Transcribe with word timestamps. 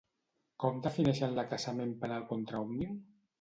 Com 0.63 0.79
defineixen 0.87 1.37
l'acaçament 1.41 1.93
penal 2.07 2.27
contra 2.33 2.63
Òmnium? 2.65 2.99